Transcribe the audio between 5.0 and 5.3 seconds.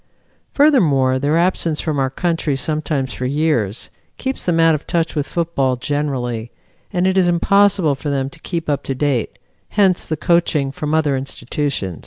with